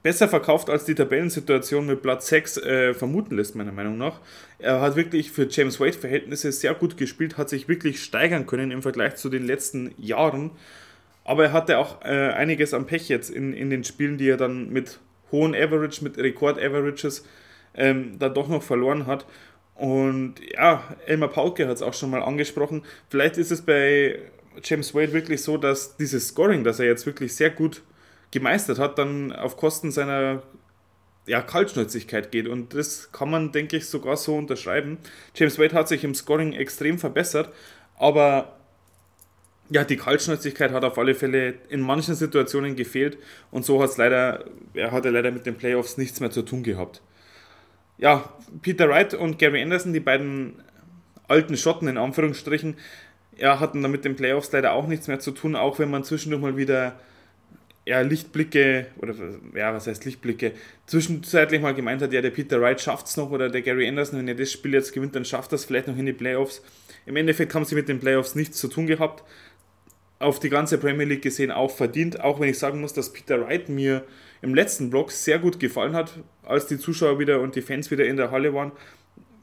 besser 0.04 0.28
verkauft, 0.28 0.68
als 0.68 0.84
die 0.84 0.94
Tabellensituation 0.94 1.86
mit 1.86 2.02
Platz 2.02 2.28
6 2.28 2.58
äh, 2.58 2.94
vermuten 2.94 3.36
lässt, 3.36 3.56
meiner 3.56 3.72
Meinung 3.72 3.96
nach. 3.96 4.20
Er 4.58 4.82
hat 4.82 4.96
wirklich 4.96 5.32
für 5.32 5.48
James 5.48 5.80
Wade-Verhältnisse 5.80 6.52
sehr 6.52 6.74
gut 6.74 6.98
gespielt, 6.98 7.38
hat 7.38 7.48
sich 7.48 7.68
wirklich 7.68 8.04
steigern 8.04 8.46
können 8.46 8.70
im 8.70 8.82
Vergleich 8.82 9.16
zu 9.16 9.30
den 9.30 9.46
letzten 9.46 9.94
Jahren. 9.96 10.50
Aber 11.24 11.44
er 11.44 11.52
hatte 11.54 11.78
auch 11.78 12.04
äh, 12.04 12.32
einiges 12.32 12.74
am 12.74 12.86
Pech 12.86 13.08
jetzt 13.08 13.30
in, 13.30 13.54
in 13.54 13.70
den 13.70 13.82
Spielen, 13.82 14.18
die 14.18 14.28
er 14.28 14.36
dann 14.36 14.70
mit 14.70 15.00
hohen 15.32 15.54
Average, 15.54 16.04
mit 16.04 16.18
Rekord-Averages 16.18 17.24
ähm, 17.74 18.18
dann 18.18 18.34
doch 18.34 18.48
noch 18.48 18.62
verloren 18.62 19.06
hat. 19.06 19.24
Und 19.74 20.34
ja, 20.52 20.84
Elmar 21.06 21.30
Pauke 21.30 21.66
hat 21.66 21.76
es 21.76 21.82
auch 21.82 21.94
schon 21.94 22.10
mal 22.10 22.22
angesprochen. 22.22 22.82
Vielleicht 23.08 23.38
ist 23.38 23.50
es 23.50 23.62
bei 23.62 24.18
James 24.62 24.94
Wade 24.94 25.14
wirklich 25.14 25.42
so, 25.42 25.56
dass 25.56 25.96
dieses 25.96 26.28
Scoring, 26.28 26.62
das 26.62 26.78
er 26.78 26.84
jetzt 26.84 27.06
wirklich 27.06 27.34
sehr 27.34 27.48
gut 27.48 27.82
gemeistert 28.34 28.78
hat, 28.78 28.98
dann 28.98 29.32
auf 29.32 29.56
Kosten 29.56 29.90
seiner 29.90 30.42
ja, 31.26 31.40
Kaltschnäuzigkeit 31.40 32.30
geht. 32.30 32.46
Und 32.46 32.74
das 32.74 33.10
kann 33.12 33.30
man, 33.30 33.50
denke 33.52 33.78
ich, 33.78 33.86
sogar 33.86 34.18
so 34.18 34.36
unterschreiben. 34.36 34.98
James 35.34 35.58
Wade 35.58 35.74
hat 35.74 35.88
sich 35.88 36.04
im 36.04 36.14
Scoring 36.14 36.52
extrem 36.52 36.98
verbessert, 36.98 37.50
aber 37.98 38.56
ja, 39.70 39.84
die 39.84 39.96
Kaltschnäuzigkeit 39.96 40.72
hat 40.72 40.84
auf 40.84 40.98
alle 40.98 41.14
Fälle 41.14 41.54
in 41.70 41.80
manchen 41.80 42.14
Situationen 42.14 42.76
gefehlt 42.76 43.16
und 43.50 43.64
so 43.64 43.82
hat's 43.82 43.96
leider, 43.96 44.44
er 44.74 44.92
hatte 44.92 45.08
leider 45.08 45.30
mit 45.30 45.46
den 45.46 45.56
Playoffs 45.56 45.96
nichts 45.96 46.20
mehr 46.20 46.30
zu 46.30 46.42
tun 46.42 46.62
gehabt 46.62 47.00
ja, 47.98 48.28
Peter 48.62 48.88
Wright 48.88 49.14
und 49.14 49.38
Gary 49.38 49.62
Anderson, 49.62 49.92
die 49.92 50.00
beiden 50.00 50.62
alten 51.28 51.56
Schotten 51.56 51.88
in 51.88 51.98
Anführungsstrichen, 51.98 52.76
ja, 53.36 53.60
hatten 53.60 53.82
da 53.82 53.88
mit 53.88 54.04
den 54.04 54.16
Playoffs 54.16 54.52
leider 54.52 54.72
auch 54.72 54.86
nichts 54.86 55.08
mehr 55.08 55.20
zu 55.20 55.32
tun, 55.32 55.56
auch 55.56 55.78
wenn 55.78 55.90
man 55.90 56.04
zwischendurch 56.04 56.42
mal 56.42 56.56
wieder 56.56 56.98
ja, 57.86 58.00
Lichtblicke, 58.00 58.86
oder 58.98 59.14
ja, 59.54 59.74
was 59.74 59.86
heißt 59.86 60.04
Lichtblicke, 60.04 60.52
zwischenzeitlich 60.86 61.60
mal 61.60 61.74
gemeint 61.74 62.00
hat, 62.00 62.12
ja, 62.12 62.22
der 62.22 62.30
Peter 62.30 62.60
Wright 62.60 62.80
schafft 62.80 63.06
es 63.06 63.16
noch 63.16 63.30
oder 63.30 63.50
der 63.50 63.62
Gary 63.62 63.86
Anderson, 63.86 64.18
wenn 64.18 64.28
er 64.28 64.34
das 64.34 64.52
Spiel 64.52 64.72
jetzt 64.72 64.92
gewinnt, 64.92 65.14
dann 65.14 65.24
schafft 65.24 65.52
es 65.52 65.64
vielleicht 65.64 65.88
noch 65.88 65.96
in 65.96 66.06
die 66.06 66.14
Playoffs. 66.14 66.62
Im 67.04 67.16
Endeffekt 67.16 67.54
haben 67.54 67.64
sie 67.64 67.74
mit 67.74 67.88
den 67.88 68.00
Playoffs 68.00 68.34
nichts 68.34 68.58
zu 68.58 68.68
tun 68.68 68.86
gehabt. 68.86 69.22
Auf 70.18 70.40
die 70.40 70.48
ganze 70.48 70.78
Premier 70.78 71.06
League 71.06 71.22
gesehen 71.22 71.50
auch 71.50 71.70
verdient, 71.70 72.20
auch 72.20 72.40
wenn 72.40 72.48
ich 72.48 72.58
sagen 72.58 72.80
muss, 72.80 72.94
dass 72.94 73.12
Peter 73.12 73.40
Wright 73.42 73.68
mir 73.68 74.04
im 74.40 74.54
letzten 74.54 74.88
Block 74.88 75.12
sehr 75.12 75.38
gut 75.38 75.60
gefallen 75.60 75.94
hat, 75.94 76.18
als 76.42 76.66
die 76.66 76.78
Zuschauer 76.78 77.18
wieder 77.18 77.40
und 77.40 77.54
die 77.54 77.62
Fans 77.62 77.90
wieder 77.90 78.06
in 78.06 78.16
der 78.16 78.30
Halle 78.30 78.54
waren. 78.54 78.72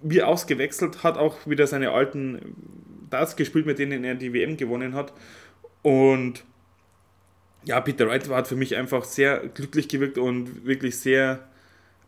Wie 0.01 0.23
ausgewechselt, 0.23 1.03
hat 1.03 1.17
auch 1.17 1.45
wieder 1.45 1.67
seine 1.67 1.91
alten 1.91 2.55
Darts 3.11 3.35
gespielt, 3.35 3.67
mit 3.67 3.77
denen 3.77 4.03
er 4.03 4.15
die 4.15 4.33
WM 4.33 4.57
gewonnen 4.57 4.95
hat. 4.95 5.13
Und 5.83 6.43
ja, 7.63 7.79
Peter 7.81 8.07
Wright 8.07 8.27
hat 8.29 8.47
für 8.47 8.55
mich 8.55 8.75
einfach 8.75 9.03
sehr 9.03 9.39
glücklich 9.53 9.87
gewirkt 9.87 10.17
und 10.17 10.65
wirklich 10.65 10.97
sehr 10.99 11.47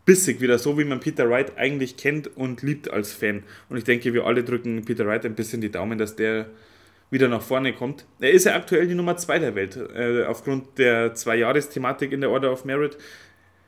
bissig 0.06 0.42
wieder, 0.42 0.58
so 0.60 0.78
wie 0.78 0.84
man 0.84 1.00
Peter 1.00 1.30
Wright 1.30 1.58
eigentlich 1.58 1.98
kennt 1.98 2.36
und 2.36 2.62
liebt 2.62 2.92
als 2.92 3.14
Fan. 3.14 3.44
Und 3.70 3.78
ich 3.78 3.84
denke, 3.84 4.14
wir 4.14 4.26
alle 4.26 4.44
drücken 4.44 4.84
Peter 4.84 5.06
Wright 5.06 5.26
ein 5.26 5.36
bisschen 5.36 5.62
die 5.62 5.72
Daumen, 5.72 5.98
dass 5.98 6.16
der 6.16 6.48
wieder 7.10 7.28
nach 7.28 7.44
vorne 7.44 7.74
kommt. 7.74 8.06
Er 8.20 8.32
ist 8.32 8.46
ja 8.46 8.56
aktuell 8.56 8.88
die 8.88 8.96
Nummer 8.96 9.16
2 9.16 9.40
der 9.40 9.56
Welt. 9.56 9.78
Äh, 9.78 10.24
aufgrund 10.26 10.78
der 10.80 11.14
Zwei-Jahres-Thematik 11.14 12.12
in 12.12 12.22
der 12.22 12.32
Order 12.32 12.52
of 12.52 12.66
Merit 12.66 12.98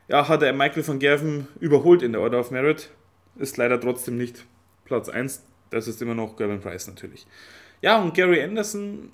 ja, 0.08 0.28
hat 0.28 0.42
er 0.42 0.52
Michael 0.52 0.86
van 0.86 0.98
Gerven 0.98 1.48
überholt 1.60 2.02
in 2.02 2.12
der 2.12 2.20
Order 2.20 2.40
of 2.40 2.50
Merit. 2.50 2.90
Ist 3.36 3.56
leider 3.56 3.80
trotzdem 3.80 4.16
nicht 4.16 4.44
Platz 4.84 5.08
1. 5.08 5.44
Das 5.70 5.88
ist 5.88 6.02
immer 6.02 6.14
noch 6.14 6.36
Gervin 6.36 6.60
Price 6.60 6.86
natürlich. 6.86 7.26
Ja, 7.82 8.00
und 8.00 8.14
Gary 8.14 8.42
Anderson 8.42 9.10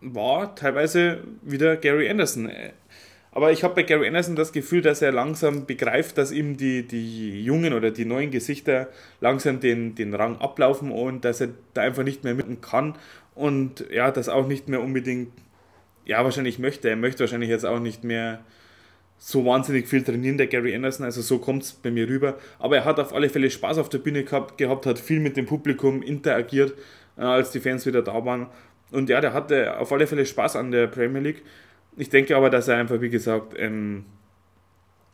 war 0.00 0.54
teilweise 0.54 1.24
wieder 1.42 1.76
Gary 1.76 2.08
Anderson. 2.08 2.50
Aber 3.32 3.52
ich 3.52 3.62
habe 3.62 3.74
bei 3.74 3.82
Gary 3.82 4.06
Anderson 4.06 4.36
das 4.36 4.52
Gefühl, 4.52 4.82
dass 4.82 5.02
er 5.02 5.12
langsam 5.12 5.66
begreift, 5.66 6.18
dass 6.18 6.32
ihm 6.32 6.56
die, 6.56 6.82
die 6.82 7.42
jungen 7.44 7.72
oder 7.72 7.90
die 7.90 8.04
neuen 8.04 8.30
Gesichter 8.30 8.88
langsam 9.20 9.60
den, 9.60 9.94
den 9.94 10.14
Rang 10.14 10.38
ablaufen 10.38 10.90
und 10.90 11.24
dass 11.24 11.40
er 11.40 11.50
da 11.74 11.82
einfach 11.82 12.04
nicht 12.04 12.24
mehr 12.24 12.34
mitten 12.34 12.60
kann 12.60 12.94
und 13.34 13.84
ja, 13.90 14.10
das 14.10 14.28
auch 14.28 14.48
nicht 14.48 14.68
mehr 14.68 14.80
unbedingt, 14.80 15.32
ja, 16.04 16.24
wahrscheinlich 16.24 16.58
möchte. 16.58 16.88
Er 16.88 16.96
möchte 16.96 17.20
wahrscheinlich 17.20 17.50
jetzt 17.50 17.66
auch 17.66 17.80
nicht 17.80 18.02
mehr 18.02 18.40
so 19.18 19.44
wahnsinnig 19.44 19.88
viel 19.88 20.02
trainieren, 20.02 20.38
der 20.38 20.46
Gary 20.46 20.74
Anderson, 20.74 21.04
also 21.04 21.22
so 21.22 21.38
kommt 21.38 21.64
es 21.64 21.72
bei 21.72 21.90
mir 21.90 22.08
rüber. 22.08 22.38
Aber 22.58 22.76
er 22.76 22.84
hat 22.84 22.98
auf 22.98 23.12
alle 23.12 23.28
Fälle 23.28 23.50
Spaß 23.50 23.78
auf 23.78 23.88
der 23.88 23.98
Bühne 23.98 24.24
gehabt, 24.24 24.58
gehabt 24.58 24.86
hat 24.86 24.98
viel 24.98 25.20
mit 25.20 25.36
dem 25.36 25.46
Publikum 25.46 26.02
interagiert, 26.02 26.74
äh, 27.16 27.22
als 27.22 27.50
die 27.50 27.60
Fans 27.60 27.84
wieder 27.84 28.02
da 28.02 28.24
waren. 28.24 28.46
Und 28.90 29.08
ja, 29.08 29.20
der 29.20 29.32
hatte 29.32 29.78
auf 29.78 29.92
alle 29.92 30.06
Fälle 30.06 30.24
Spaß 30.24 30.56
an 30.56 30.70
der 30.70 30.86
Premier 30.86 31.20
League. 31.20 31.42
Ich 31.96 32.10
denke 32.10 32.36
aber, 32.36 32.50
dass 32.50 32.68
er 32.68 32.76
einfach, 32.76 33.00
wie 33.00 33.10
gesagt, 33.10 33.54
ähm, 33.58 34.04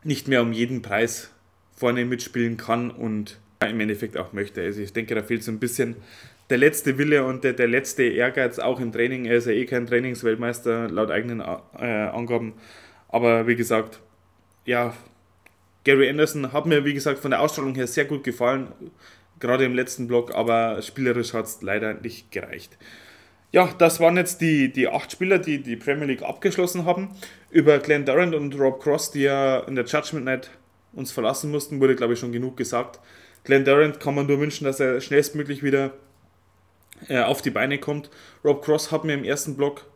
nicht 0.03 0.29
mehr 0.29 0.43
um 0.43 0.53
jeden 0.53 0.83
Preis 0.83 1.33
vorne 1.75 2.05
mitspielen 2.05 2.57
kann 2.57 2.91
und 2.91 3.41
im 3.67 3.81
Endeffekt 3.81 4.17
auch 4.17 4.33
möchte. 4.33 4.63
Also 4.63 4.81
ich 4.81 4.93
denke, 4.93 5.15
da 5.15 5.23
fehlt 5.23 5.43
so 5.43 5.51
ein 5.51 5.59
bisschen 5.59 5.97
der 6.51 6.59
letzte 6.59 6.99
Wille 6.99 7.25
und 7.25 7.43
der, 7.43 7.55
der 7.55 7.69
letzte 7.69 8.05
Ehrgeiz 8.05 8.59
auch 8.59 8.81
im 8.81 8.93
Training. 8.93 9.25
Er 9.25 9.37
ist 9.37 9.47
ja 9.47 9.53
eh 9.53 9.65
kein 9.65 9.87
Trainingsweltmeister 9.87 10.89
laut 10.91 11.11
eigenen 11.11 11.41
äh, 11.41 11.85
Angaben. 11.85 12.55
Aber 13.09 13.47
wie 13.47 13.57
gesagt, 13.57 14.01
ja, 14.67 14.95
Gary 15.85 16.09
Anderson 16.09 16.53
hat 16.53 16.67
mir, 16.67 16.85
wie 16.85 16.95
gesagt, 16.95 17.19
von 17.19 17.31
der 17.31 17.41
Ausstrahlung 17.41 17.75
her 17.75 17.87
sehr 17.87 18.05
gut 18.05 18.25
gefallen, 18.25 18.69
gerade 19.41 19.65
im 19.65 19.75
letzten 19.75 20.09
Block, 20.09 20.35
aber 20.35 20.81
spielerisch 20.83 21.35
hat 21.35 21.45
es 21.47 21.63
leider 21.63 21.95
nicht 21.95 22.33
gereicht. 22.33 22.77
Ja, 23.55 23.73
das 23.79 24.01
waren 24.01 24.17
jetzt 24.17 24.41
die, 24.41 24.73
die 24.73 24.89
acht 24.89 25.13
Spieler, 25.13 25.39
die 25.39 25.63
die 25.63 25.77
Premier 25.77 26.07
League 26.07 26.25
abgeschlossen 26.25 26.87
haben. 26.87 27.11
Über 27.53 27.79
Glenn 27.79 28.05
Durant 28.05 28.35
und 28.35 28.59
Rob 28.59 28.83
Cross, 28.83 29.13
die 29.13 29.21
ja 29.21 29.61
in 29.61 29.77
der 29.77 29.85
Judgment 29.85 30.25
Night 30.25 30.51
uns 30.93 31.13
verlassen 31.13 31.53
mussten, 31.53 31.81
wurde, 31.81 31.95
glaube 31.95 32.15
ich, 32.15 32.19
schon 32.19 32.33
genug 32.33 32.57
gesagt. 32.57 32.99
Glenn 33.45 33.65
Durant 33.65 34.01
kann 34.01 34.17
man 34.17 34.27
nur 34.27 34.41
wünschen, 34.41 34.65
dass 34.65 34.81
er 34.81 35.01
schnellstmöglich 35.01 35.63
wieder 35.63 35.93
äh, 37.07 37.21
auf 37.21 37.43
die 37.43 37.51
Beine 37.51 37.79
kommt. 37.79 38.11
Rob 38.45 38.65
Cross 38.65 38.91
hat 38.91 39.05
mir 39.05 39.15
im 39.15 39.23
ersten 39.23 39.57
Block 39.57 39.87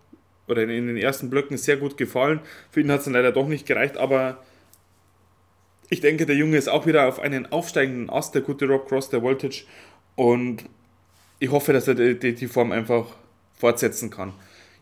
oder 0.46 0.62
in 0.62 0.86
den 0.86 0.96
ersten 0.96 1.28
Blöcken 1.28 1.56
sehr 1.56 1.78
gut 1.78 1.96
gefallen. 1.96 2.38
Für 2.70 2.80
ihn 2.80 2.92
hat 2.92 3.00
es 3.00 3.06
dann 3.06 3.14
leider 3.14 3.32
doch 3.32 3.48
nicht 3.48 3.66
gereicht, 3.66 3.96
aber 3.96 4.40
ich 5.90 6.00
denke, 6.00 6.26
der 6.26 6.36
Junge 6.36 6.58
ist 6.58 6.68
auch 6.68 6.86
wieder 6.86 7.08
auf 7.08 7.18
einen 7.18 7.46
aufsteigenden 7.46 8.08
Ast, 8.08 8.36
der 8.36 8.42
gute 8.42 8.68
Rob 8.68 8.88
Cross, 8.88 9.10
der 9.10 9.22
Voltage. 9.22 9.64
Und 10.14 10.64
ich 11.40 11.50
hoffe, 11.50 11.72
dass 11.72 11.88
er 11.88 11.96
die, 11.96 12.36
die 12.36 12.46
Form 12.46 12.70
einfach 12.70 13.06
fortsetzen 13.58 14.10
kann. 14.10 14.32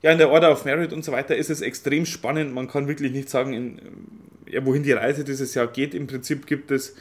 Ja, 0.03 0.13
in 0.13 0.19
der 0.19 0.31
Order 0.31 0.53
of 0.53 0.65
Merit 0.65 0.93
und 0.93 1.05
so 1.05 1.13
weiter 1.13 1.37
ist 1.37 1.51
es 1.51 1.61
extrem 1.61 2.07
spannend. 2.07 2.55
Man 2.55 2.69
kann 2.69 2.87
wirklich 2.87 3.13
nicht 3.13 3.29
sagen, 3.29 3.55
in, 3.55 3.81
ja, 4.49 4.65
wohin 4.65 4.83
die 4.83 4.93
Reise 4.93 5.25
dieses 5.25 5.55
Jahr 5.55 5.67
geht. 5.67 5.95
Im 5.95 6.07
Prinzip 6.07 6.47
gibt 6.47 6.71
es 6.71 6.95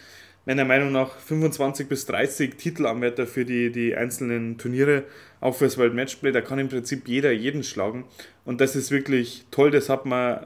meiner 0.46 0.65
Meinung 0.65 0.91
nach 0.91 1.20
25 1.20 1.88
bis 1.88 2.05
30 2.05 2.55
Titelanwärter 2.55 3.27
für 3.27 3.46
die, 3.46 3.72
die 3.72 3.96
einzelnen 3.96 4.58
Turniere, 4.58 5.03
auch 5.41 5.55
fürs 5.55 5.77
World 5.77 5.94
Matchplay. 5.94 6.32
Da 6.32 6.41
kann 6.41 6.60
im 6.60 6.70
Prinzip 6.70 7.08
jeder 7.08 7.32
jeden 7.32 7.63
schlagen. 7.63 8.05
Und 8.46 8.62
das 8.62 8.75
ist 8.75 8.91
wirklich 8.91 9.46
toll. 9.51 9.72
Das 9.72 9.89
hat 9.89 10.05
man 10.05 10.46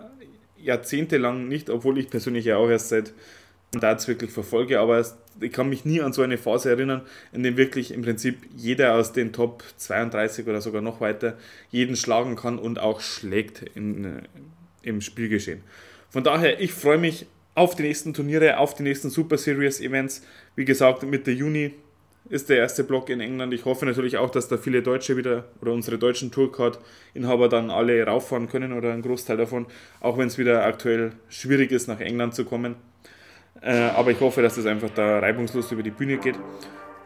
jahrzehntelang 0.58 1.48
nicht, 1.48 1.70
obwohl 1.70 1.98
ich 1.98 2.10
persönlich 2.10 2.46
ja 2.46 2.58
auch 2.58 2.70
erst 2.70 2.90
seit 2.90 3.14
Darts 3.72 4.08
wirklich 4.08 4.32
verfolge, 4.32 4.80
aber 4.80 5.06
ich 5.40 5.52
kann 5.52 5.70
mich 5.70 5.86
nie 5.86 6.02
an 6.02 6.12
so 6.12 6.24
eine 6.24 6.38
Phase 6.38 6.72
erinnern, 6.72 7.02
in 7.32 7.44
dem 7.44 7.56
wirklich 7.56 7.92
im 7.92 8.02
Prinzip 8.02 8.38
jeder 8.56 8.96
aus 8.96 9.14
den 9.14 9.32
Top 9.32 9.64
32 9.78 10.48
oder 10.48 10.60
sogar 10.62 10.82
noch 10.82 11.02
weiter 11.02 11.38
jeden 11.70 11.96
schlagen 11.96 12.36
kann 12.36 12.58
und 12.58 12.80
auch 12.80 13.00
schlägt 13.00 13.62
in, 13.76 14.24
im 14.82 15.02
Spielgeschehen. 15.02 15.62
Von 16.10 16.24
daher, 16.24 16.60
ich 16.60 16.74
freue 16.74 16.98
mich 16.98 17.28
auf 17.54 17.76
die 17.76 17.84
nächsten 17.84 18.14
Turniere, 18.14 18.58
auf 18.58 18.74
die 18.74 18.84
nächsten 18.84 19.10
Super 19.12 19.38
Series 19.38 19.82
Events. 19.82 20.24
Wie 20.56 20.66
gesagt, 20.66 21.04
Mitte 21.04 21.32
Juni 21.32 21.74
ist 22.30 22.50
der 22.50 22.58
erste 22.58 22.84
Block 22.84 23.10
in 23.10 23.22
England. 23.22 23.54
Ich 23.54 23.66
hoffe 23.66 23.86
natürlich 23.86 24.18
auch, 24.18 24.30
dass 24.30 24.48
da 24.48 24.58
viele 24.58 24.82
Deutsche 24.82 25.18
wieder 25.18 25.46
oder 25.62 25.74
unsere 25.74 25.98
deutschen 25.98 26.32
Tourcard-Inhaber 26.32 27.50
dann 27.50 27.70
alle 27.70 28.04
rauffahren 28.04 28.50
können 28.50 28.74
oder 28.74 28.94
ein 28.94 29.02
Großteil 29.02 29.38
davon, 29.38 29.68
auch 30.00 30.18
wenn 30.18 30.28
es 30.28 30.38
wieder 30.38 30.66
aktuell 30.66 31.14
schwierig 31.28 31.72
ist, 31.72 31.88
nach 31.88 32.00
England 32.00 32.36
zu 32.36 32.46
kommen. 32.46 32.76
Äh, 33.62 33.90
aber 33.96 34.12
ich 34.12 34.20
hoffe, 34.20 34.42
dass 34.42 34.56
das 34.56 34.66
einfach 34.66 34.90
da 34.96 35.20
reibungslos 35.20 35.72
über 35.72 35.84
die 35.84 35.92
Bühne 35.92 36.18
geht. 36.18 36.36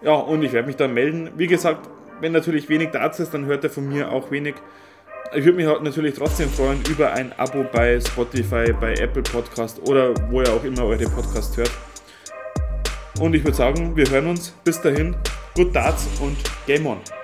Ja, 0.01 0.13
und 0.13 0.43
ich 0.43 0.51
werde 0.51 0.67
mich 0.67 0.75
dann 0.75 0.93
melden. 0.93 1.31
Wie 1.35 1.47
gesagt, 1.47 1.89
wenn 2.19 2.31
natürlich 2.31 2.69
wenig 2.69 2.91
Darts 2.91 3.19
ist, 3.19 3.33
dann 3.33 3.45
hört 3.45 3.63
er 3.63 3.69
von 3.69 3.87
mir 3.87 4.11
auch 4.11 4.31
wenig. 4.31 4.55
Ich 5.35 5.45
würde 5.45 5.57
mich 5.57 5.65
natürlich 5.65 6.13
trotzdem 6.13 6.49
freuen 6.49 6.81
über 6.89 7.11
ein 7.11 7.33
Abo 7.37 7.65
bei 7.71 7.99
Spotify, 7.99 8.71
bei 8.73 8.93
Apple 8.93 9.23
Podcast 9.23 9.81
oder 9.87 10.13
wo 10.29 10.41
ihr 10.41 10.53
auch 10.53 10.63
immer 10.63 10.85
eure 10.85 11.05
Podcast 11.05 11.57
hört. 11.57 11.71
Und 13.19 13.33
ich 13.33 13.43
würde 13.43 13.57
sagen, 13.57 13.95
wir 13.95 14.09
hören 14.09 14.27
uns. 14.27 14.51
Bis 14.63 14.81
dahin, 14.81 15.15
good 15.55 15.75
Darts 15.75 16.07
und 16.21 16.37
Game 16.67 16.85
On! 16.85 17.22